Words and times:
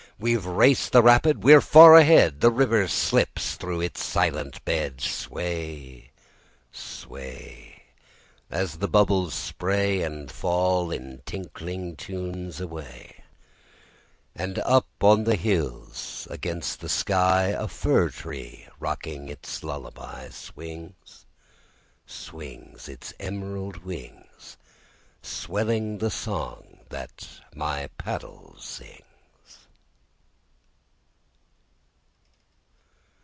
We've 0.19 0.45
raced 0.45 0.91
the 0.91 1.01
rapid, 1.01 1.43
we're 1.43 1.61
far 1.61 1.95
ahead! 1.97 2.41
The 2.41 2.51
river 2.51 2.87
slips 2.87 3.55
through 3.55 3.81
its 3.81 4.03
silent 4.05 4.63
bed. 4.65 5.01
Sway, 5.01 6.11
sway, 6.71 7.81
As 8.51 8.77
the 8.77 8.87
bubbles 8.87 9.33
spray 9.33 10.03
And 10.03 10.31
fall 10.31 10.91
in 10.91 11.23
tinkling 11.25 11.95
tunes 11.95 12.61
away. 12.61 13.23
And 14.35 14.59
up 14.59 14.85
on 15.01 15.23
the 15.23 15.33
hills 15.35 16.27
against 16.29 16.81
the 16.81 16.89
sky, 16.89 17.45
A 17.47 17.67
fir 17.67 18.09
tree 18.11 18.67
rocking 18.79 19.27
its 19.27 19.63
lullaby, 19.63 20.29
Swings, 20.29 21.25
swings, 22.05 22.87
Its 22.87 23.11
emerald 23.19 23.77
wings, 23.77 24.57
Swelling 25.23 25.97
the 25.97 26.11
song 26.11 26.81
that 26.89 27.27
my 27.55 27.89
paddle 27.97 28.55
sings. 28.59 28.99